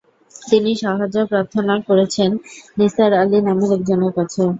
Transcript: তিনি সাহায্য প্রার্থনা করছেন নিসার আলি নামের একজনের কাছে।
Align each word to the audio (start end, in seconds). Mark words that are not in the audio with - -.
তিনি 0.41 0.71
সাহায্য 0.81 1.17
প্রার্থনা 1.31 1.75
করছেন 1.87 2.29
নিসার 2.77 3.11
আলি 3.21 3.39
নামের 3.41 3.71
একজনের 3.77 4.11
কাছে। 4.17 4.43